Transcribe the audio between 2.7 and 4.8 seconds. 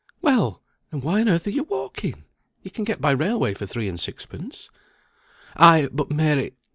can get by railway for three and sixpence."